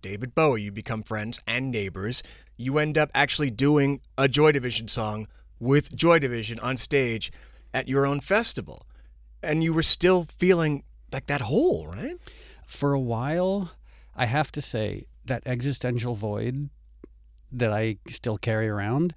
David 0.00 0.32
Bowie. 0.34 0.62
You 0.62 0.72
become 0.72 1.02
friends 1.02 1.40
and 1.46 1.72
neighbors. 1.72 2.22
You 2.56 2.78
end 2.78 2.96
up 2.96 3.10
actually 3.14 3.50
doing 3.50 4.00
a 4.16 4.28
Joy 4.28 4.52
Division 4.52 4.86
song 4.86 5.26
with 5.58 5.94
Joy 5.94 6.20
Division 6.20 6.60
on 6.60 6.76
stage 6.76 7.32
at 7.74 7.88
your 7.88 8.06
own 8.06 8.20
festival. 8.20 8.86
And 9.42 9.64
you 9.64 9.72
were 9.72 9.82
still 9.82 10.24
feeling 10.24 10.84
like 11.12 11.26
that 11.26 11.42
hole, 11.42 11.88
right? 11.88 12.16
For 12.66 12.92
a 12.92 13.00
while, 13.00 13.72
I 14.14 14.26
have 14.26 14.52
to 14.52 14.60
say 14.60 15.06
that 15.24 15.42
existential 15.46 16.14
void 16.14 16.70
that 17.50 17.72
I 17.72 17.96
still 18.08 18.36
carry 18.36 18.68
around 18.68 19.14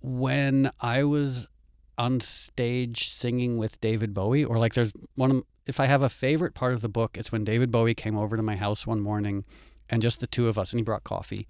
when 0.00 0.70
I 0.80 1.04
was 1.04 1.48
on 1.96 2.20
stage 2.20 3.08
singing 3.08 3.56
with 3.56 3.80
David 3.80 4.12
Bowie 4.14 4.44
or 4.44 4.58
like 4.58 4.74
there's 4.74 4.92
one 5.16 5.42
if 5.66 5.80
I 5.80 5.86
have 5.86 6.02
a 6.02 6.08
favorite 6.08 6.54
part 6.54 6.74
of 6.74 6.80
the 6.80 6.88
book 6.88 7.16
it's 7.16 7.32
when 7.32 7.42
David 7.42 7.72
Bowie 7.72 7.94
came 7.94 8.16
over 8.16 8.36
to 8.36 8.42
my 8.42 8.54
house 8.54 8.86
one 8.86 9.00
morning 9.00 9.44
and 9.90 10.02
just 10.02 10.20
the 10.20 10.26
two 10.26 10.48
of 10.48 10.58
us 10.58 10.72
and 10.72 10.80
he 10.80 10.84
brought 10.84 11.04
coffee. 11.04 11.46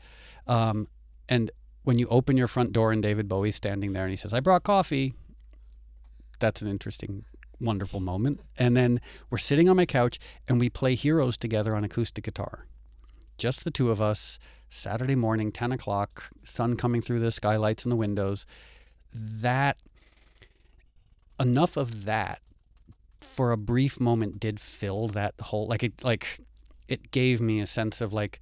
Um, 0.46 0.88
and 1.28 1.50
when 1.84 1.98
you 1.98 2.06
open 2.08 2.36
your 2.36 2.46
front 2.46 2.72
door 2.72 2.92
and 2.92 3.02
David 3.02 3.28
Bowie's 3.28 3.56
standing 3.56 3.92
there 3.92 4.04
and 4.04 4.10
he 4.10 4.16
says 4.16 4.34
I 4.34 4.40
brought 4.40 4.62
coffee 4.62 5.14
that's 6.38 6.62
an 6.62 6.68
interesting 6.68 7.24
wonderful 7.60 8.00
moment. 8.00 8.40
And 8.56 8.76
then 8.76 9.00
we're 9.30 9.38
sitting 9.38 9.68
on 9.68 9.76
my 9.76 9.86
couch 9.86 10.18
and 10.48 10.60
we 10.60 10.68
play 10.68 10.94
heroes 10.94 11.36
together 11.36 11.74
on 11.74 11.84
acoustic 11.84 12.24
guitar. 12.24 12.66
Just 13.36 13.64
the 13.64 13.70
two 13.70 13.90
of 13.90 14.00
us 14.00 14.38
Saturday 14.68 15.14
morning, 15.14 15.50
10 15.50 15.72
o'clock, 15.72 16.30
sun 16.42 16.76
coming 16.76 17.00
through 17.00 17.20
the 17.20 17.32
skylights 17.32 17.84
in 17.84 17.90
the 17.90 17.96
windows. 17.96 18.46
That, 19.12 19.78
enough 21.40 21.76
of 21.76 22.04
that 22.04 22.40
for 23.20 23.50
a 23.50 23.56
brief 23.56 23.98
moment 23.98 24.38
did 24.38 24.60
fill 24.60 25.08
that 25.08 25.34
hole, 25.40 25.66
like 25.66 25.82
it, 25.82 26.04
like 26.04 26.40
it 26.88 27.10
gave 27.10 27.40
me 27.40 27.60
a 27.60 27.66
sense 27.66 28.00
of 28.00 28.12
like 28.12 28.40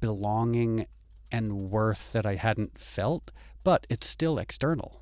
belonging 0.00 0.86
and 1.30 1.70
worth 1.70 2.12
that 2.12 2.26
I 2.26 2.36
hadn't 2.36 2.78
felt, 2.78 3.30
but 3.62 3.86
it's 3.88 4.06
still 4.06 4.38
external. 4.38 5.00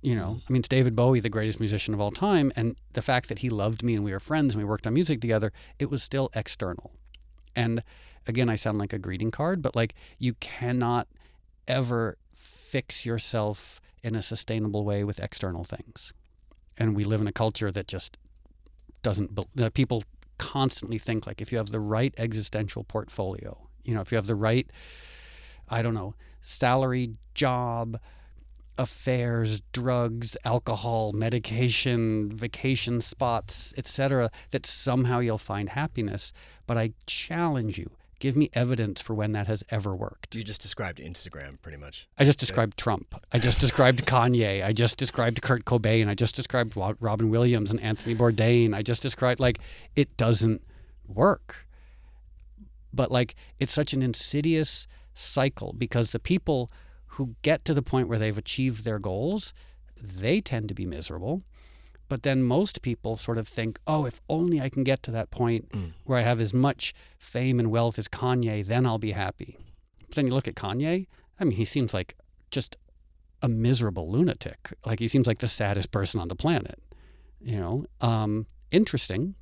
You 0.00 0.14
know, 0.14 0.28
mm-hmm. 0.28 0.46
I 0.48 0.52
mean, 0.52 0.60
it's 0.60 0.68
David 0.68 0.94
Bowie, 0.94 1.20
the 1.20 1.28
greatest 1.28 1.60
musician 1.60 1.92
of 1.92 2.00
all 2.00 2.10
time. 2.10 2.52
And 2.56 2.76
the 2.92 3.02
fact 3.02 3.28
that 3.28 3.40
he 3.40 3.50
loved 3.50 3.82
me 3.82 3.94
and 3.94 4.04
we 4.04 4.12
were 4.12 4.20
friends 4.20 4.54
and 4.54 4.62
we 4.62 4.68
worked 4.68 4.86
on 4.86 4.94
music 4.94 5.20
together, 5.20 5.52
it 5.78 5.90
was 5.90 6.02
still 6.02 6.30
external. 6.34 6.92
And 7.54 7.82
again, 8.26 8.48
I 8.48 8.54
sound 8.54 8.78
like 8.78 8.92
a 8.92 8.98
greeting 8.98 9.30
card, 9.30 9.60
but 9.60 9.74
like 9.74 9.94
you 10.18 10.34
cannot 10.34 11.08
ever 11.66 12.16
fix 12.32 13.04
yourself 13.04 13.80
in 14.02 14.14
a 14.14 14.22
sustainable 14.22 14.84
way 14.84 15.02
with 15.02 15.18
external 15.18 15.64
things. 15.64 16.12
And 16.76 16.94
we 16.94 17.02
live 17.02 17.20
in 17.20 17.26
a 17.26 17.32
culture 17.32 17.72
that 17.72 17.88
just 17.88 18.16
doesn't, 19.02 19.36
that 19.56 19.74
people 19.74 20.04
constantly 20.38 20.98
think 20.98 21.26
like 21.26 21.40
if 21.40 21.52
you 21.52 21.58
have 21.58 21.70
the 21.70 21.80
right 21.80 22.14
existential 22.16 22.84
portfolio, 22.84 23.68
you 23.84 23.94
know, 23.94 24.00
if 24.00 24.12
you 24.12 24.16
have 24.16 24.26
the 24.26 24.34
right, 24.34 24.70
I 25.68 25.82
don't 25.82 25.94
know, 25.94 26.14
salary, 26.40 27.14
job, 27.34 28.00
affairs, 28.78 29.60
drugs, 29.72 30.36
alcohol, 30.44 31.12
medication, 31.12 32.30
vacation 32.30 33.00
spots, 33.00 33.74
etc., 33.76 34.30
that 34.50 34.64
somehow 34.64 35.18
you'll 35.18 35.36
find 35.36 35.70
happiness. 35.70 36.32
But 36.66 36.78
I 36.78 36.92
challenge 37.06 37.78
you 37.78 37.90
Give 38.18 38.36
me 38.36 38.50
evidence 38.52 39.00
for 39.00 39.14
when 39.14 39.32
that 39.32 39.46
has 39.46 39.62
ever 39.70 39.94
worked. 39.94 40.34
You 40.34 40.42
just 40.42 40.60
described 40.60 40.98
Instagram 40.98 41.60
pretty 41.62 41.78
much. 41.78 42.08
I 42.18 42.24
just 42.24 42.38
described 42.38 42.76
Trump. 42.76 43.14
I 43.32 43.38
just 43.38 43.60
described 43.60 44.04
Kanye. 44.06 44.64
I 44.64 44.72
just 44.72 44.96
described 44.96 45.40
Kurt 45.40 45.64
Cobain. 45.64 46.08
I 46.08 46.14
just 46.14 46.34
described 46.34 46.74
Robin 46.76 47.30
Williams 47.30 47.70
and 47.70 47.80
Anthony 47.80 48.16
Bourdain. 48.16 48.74
I 48.74 48.82
just 48.82 49.02
described, 49.02 49.38
like, 49.38 49.58
it 49.94 50.16
doesn't 50.16 50.62
work. 51.06 51.66
But, 52.92 53.12
like, 53.12 53.36
it's 53.58 53.72
such 53.72 53.92
an 53.92 54.02
insidious 54.02 54.88
cycle 55.14 55.72
because 55.72 56.10
the 56.10 56.18
people 56.18 56.70
who 57.12 57.36
get 57.42 57.64
to 57.66 57.74
the 57.74 57.82
point 57.82 58.08
where 58.08 58.18
they've 58.18 58.38
achieved 58.38 58.84
their 58.84 58.98
goals, 58.98 59.52
they 60.00 60.40
tend 60.40 60.68
to 60.68 60.74
be 60.74 60.86
miserable. 60.86 61.42
But 62.08 62.22
then 62.22 62.42
most 62.42 62.82
people 62.82 63.16
sort 63.16 63.38
of 63.38 63.46
think, 63.46 63.78
oh, 63.86 64.06
if 64.06 64.20
only 64.28 64.60
I 64.60 64.68
can 64.68 64.82
get 64.82 65.02
to 65.04 65.10
that 65.10 65.30
point 65.30 65.68
mm. 65.70 65.92
where 66.04 66.18
I 66.18 66.22
have 66.22 66.40
as 66.40 66.54
much 66.54 66.94
fame 67.18 67.58
and 67.58 67.70
wealth 67.70 67.98
as 67.98 68.08
Kanye, 68.08 68.64
then 68.66 68.86
I'll 68.86 68.98
be 68.98 69.12
happy. 69.12 69.58
But 70.06 70.16
then 70.16 70.26
you 70.26 70.32
look 70.32 70.48
at 70.48 70.54
Kanye, 70.54 71.06
I 71.38 71.44
mean, 71.44 71.56
he 71.56 71.64
seems 71.64 71.92
like 71.92 72.14
just 72.50 72.76
a 73.42 73.48
miserable 73.48 74.10
lunatic. 74.10 74.72
Like 74.84 74.98
he 74.98 75.08
seems 75.08 75.26
like 75.26 75.38
the 75.38 75.48
saddest 75.48 75.90
person 75.90 76.20
on 76.20 76.28
the 76.28 76.34
planet. 76.34 76.80
You 77.40 77.60
know, 77.60 77.86
um, 78.00 78.46
interesting, 78.70 79.34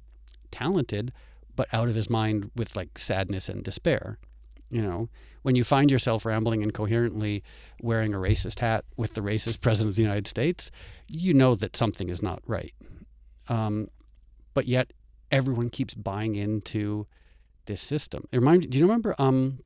talented, 0.50 1.12
but 1.54 1.68
out 1.72 1.88
of 1.88 1.94
his 1.94 2.10
mind 2.10 2.50
with 2.54 2.76
like 2.76 2.98
sadness 2.98 3.48
and 3.48 3.62
despair. 3.62 4.18
You 4.70 4.82
know, 4.82 5.08
when 5.42 5.54
you 5.54 5.64
find 5.64 5.90
yourself 5.90 6.26
rambling 6.26 6.62
incoherently 6.62 7.42
wearing 7.80 8.14
a 8.14 8.18
racist 8.18 8.60
hat 8.60 8.84
with 8.96 9.14
the 9.14 9.20
racist 9.20 9.60
president 9.60 9.92
of 9.92 9.96
the 9.96 10.02
United 10.02 10.26
States, 10.26 10.70
you 11.08 11.32
know 11.34 11.54
that 11.54 11.76
something 11.76 12.08
is 12.08 12.22
not 12.22 12.42
right. 12.46 12.74
Um, 13.48 13.88
but 14.54 14.66
yet, 14.66 14.92
everyone 15.30 15.68
keeps 15.68 15.94
buying 15.94 16.34
into 16.34 17.06
this 17.66 17.80
system. 17.80 18.26
It 18.32 18.40
do 18.40 18.78
you 18.78 18.84
remember 18.84 19.14
um, 19.18 19.60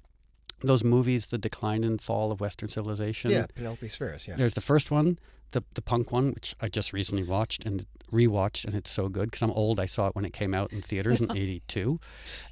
those 0.62 0.84
movies, 0.84 1.26
The 1.26 1.38
Decline 1.38 1.84
and 1.84 2.00
Fall 2.00 2.30
of 2.32 2.40
Western 2.40 2.68
Civilization? 2.68 3.30
Yeah, 3.30 3.46
Penelope 3.54 3.86
Spheeris, 3.88 4.28
yeah. 4.28 4.36
There's 4.36 4.54
the 4.54 4.60
first 4.60 4.90
one, 4.90 5.18
the, 5.52 5.64
the 5.74 5.82
punk 5.82 6.12
one, 6.12 6.32
which 6.32 6.54
I 6.60 6.68
just 6.68 6.92
recently 6.92 7.24
watched 7.24 7.64
and 7.64 7.86
rewatched, 8.12 8.64
and 8.64 8.74
it's 8.74 8.90
so 8.90 9.08
good 9.08 9.30
because 9.30 9.42
I'm 9.42 9.50
old. 9.50 9.80
I 9.80 9.86
saw 9.86 10.06
it 10.08 10.14
when 10.14 10.24
it 10.24 10.32
came 10.32 10.54
out 10.54 10.72
in 10.72 10.82
theaters 10.82 11.20
in 11.20 11.30
'82. 11.36 12.00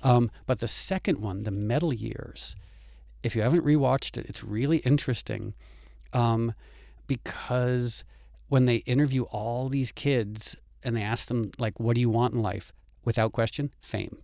Um, 0.02 0.30
but 0.46 0.60
the 0.60 0.69
second 0.69 1.20
one, 1.20 1.44
the 1.44 1.50
Metal 1.50 1.92
Years, 1.92 2.56
if 3.22 3.36
you 3.36 3.42
haven't 3.42 3.64
rewatched 3.64 4.16
it, 4.16 4.26
it's 4.26 4.42
really 4.42 4.78
interesting 4.78 5.54
um, 6.12 6.54
because 7.06 8.04
when 8.48 8.66
they 8.66 8.76
interview 8.76 9.25
all 9.25 9.69
these 9.69 9.92
kids 9.92 10.56
and 10.82 10.96
they 10.96 11.02
ask 11.02 11.28
them 11.28 11.50
like, 11.58 11.78
"What 11.78 11.94
do 11.94 12.00
you 12.00 12.10
want 12.10 12.34
in 12.34 12.42
life?" 12.42 12.72
Without 13.04 13.32
question, 13.32 13.72
fame. 13.80 14.19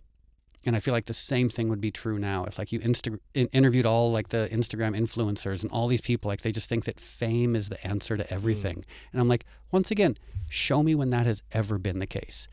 And 0.65 0.75
I 0.75 0.79
feel 0.79 0.93
like 0.93 1.05
the 1.05 1.13
same 1.13 1.47
thing 1.47 1.69
would 1.69 1.81
be 1.81 1.91
true 1.91 2.17
now 2.17 2.45
if 2.45 2.57
like 2.57 2.71
you 2.71 2.79
insta- 2.79 3.19
interviewed 3.33 3.85
all 3.85 4.11
like 4.11 4.29
the 4.29 4.49
Instagram 4.51 4.97
influencers 4.97 5.61
and 5.61 5.71
all 5.71 5.87
these 5.87 6.01
people 6.01 6.29
like 6.29 6.41
they 6.41 6.51
just 6.51 6.67
think 6.67 6.85
that 6.85 6.99
fame 6.99 7.55
is 7.55 7.69
the 7.69 7.85
answer 7.85 8.17
to 8.17 8.33
everything. 8.33 8.77
Mm. 8.77 8.83
And 9.11 9.21
I'm 9.21 9.27
like, 9.27 9.45
once 9.71 9.91
again, 9.91 10.15
show 10.49 10.81
me 10.81 10.95
when 10.95 11.11
that 11.11 11.25
has 11.25 11.43
ever 11.51 11.77
been 11.77 11.99
the 11.99 12.07
case. 12.07 12.47